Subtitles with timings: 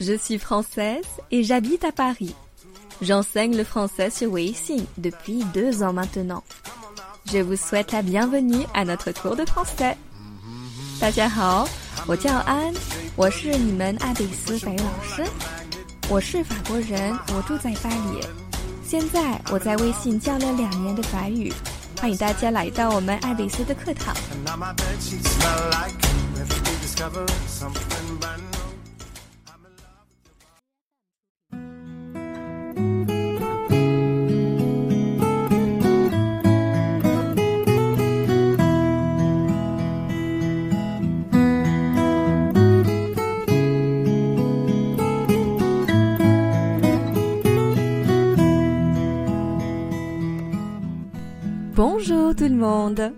[0.00, 2.34] Je suis française et j'habite à Paris.
[3.02, 6.44] J'enseigne le français sur Weixin depuis deux ans maintenant.
[7.26, 9.96] Je vous souhaite la bienvenue à notre cours de français.
[11.00, 11.68] 大家好，
[12.06, 12.72] 我叫安，
[13.16, 15.24] 我是你们阿比斯法语老师。
[16.08, 18.20] 我是法国人，我住在巴黎。
[18.84, 21.52] 现在我在微信教了两年的法语。
[22.00, 24.14] 欢迎大家来到我们艾比斯的课堂。
[51.78, 53.12] Bonjour tout le monde.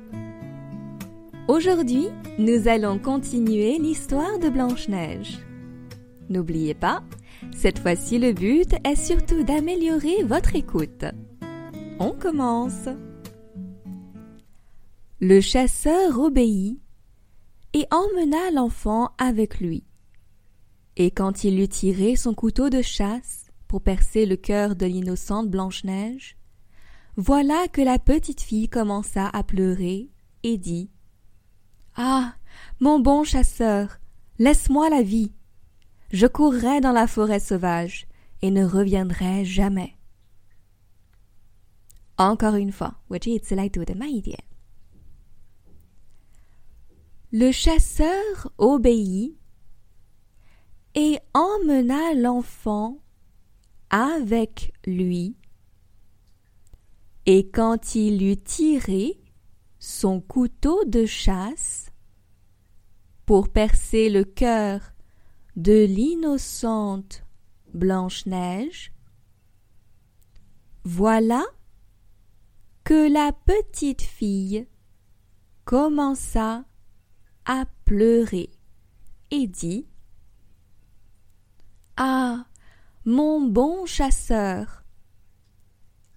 [1.48, 5.38] Aujourd'hui, nous allons continuer l'histoire de Blanche-Neige.
[6.30, 7.02] N'oubliez pas,
[7.52, 11.04] cette fois-ci le but est surtout d'améliorer votre écoute.
[11.98, 12.88] On commence.
[15.20, 16.80] Le chasseur obéit
[17.74, 19.84] et emmena l'enfant avec lui.
[20.96, 25.50] Et quand il eut tiré son couteau de chasse pour percer le cœur de l'innocente
[25.50, 26.36] Blanche-Neige,
[27.16, 30.08] voilà que la petite fille commença à pleurer
[30.44, 30.90] et dit
[31.96, 32.34] Ah.
[32.80, 33.98] Mon bon chasseur,
[34.38, 35.32] laisse-moi la vie.
[36.10, 38.06] Je courrai dans la forêt sauvage
[38.42, 39.96] et ne reviendrai jamais.
[42.18, 42.94] Encore une fois,
[47.32, 49.36] Le chasseur obéit
[50.94, 52.98] et emmena l'enfant
[53.90, 55.36] avec lui
[57.26, 59.20] et quand il eut tiré
[59.78, 61.92] son couteau de chasse
[63.24, 64.92] pour percer le cœur
[65.56, 67.24] de l'innocente
[67.74, 68.92] Blanche-Neige,
[70.84, 71.44] voilà
[72.84, 74.66] que la petite fille
[75.64, 76.64] commença
[77.44, 78.50] à pleurer
[79.30, 79.86] et dit
[81.96, 82.46] Ah,
[83.04, 84.80] mon bon chasseur,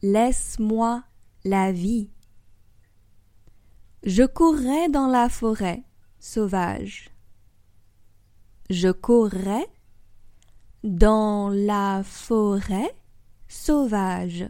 [0.06, 1.02] Laisse-moi
[1.46, 2.10] la vie.
[4.04, 5.86] Je courrais dans la forêt
[6.20, 7.13] sauvage.
[8.74, 9.68] Je courrais
[10.84, 12.92] dans la forêt
[13.48, 14.50] sauvage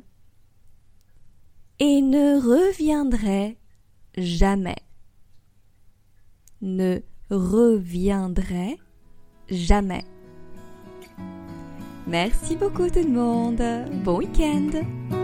[1.80, 3.58] et ne reviendrai
[4.18, 4.78] jamais.
[6.62, 8.78] Ne reviendrai
[9.50, 10.06] jamais.
[12.08, 13.62] Merci beaucoup tout le monde.
[14.06, 15.23] Bon week-end.